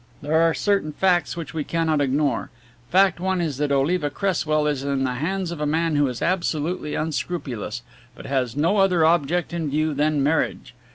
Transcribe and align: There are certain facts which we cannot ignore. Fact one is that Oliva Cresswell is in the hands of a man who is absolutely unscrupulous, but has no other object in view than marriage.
There 0.23 0.41
are 0.41 0.55
certain 0.55 0.93
facts 0.93 1.37
which 1.37 1.53
we 1.53 1.63
cannot 1.63 2.01
ignore. 2.01 2.49
Fact 2.89 3.19
one 3.19 3.39
is 3.39 3.57
that 3.57 3.71
Oliva 3.71 4.09
Cresswell 4.09 4.65
is 4.65 4.81
in 4.83 5.03
the 5.03 5.13
hands 5.13 5.51
of 5.51 5.61
a 5.61 5.67
man 5.67 5.95
who 5.95 6.07
is 6.07 6.23
absolutely 6.23 6.95
unscrupulous, 6.95 7.83
but 8.15 8.25
has 8.25 8.55
no 8.57 8.77
other 8.77 9.05
object 9.05 9.53
in 9.53 9.69
view 9.69 9.93
than 9.93 10.23
marriage. 10.23 10.73